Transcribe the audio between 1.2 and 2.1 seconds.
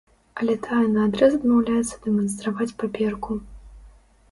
адмаўляецца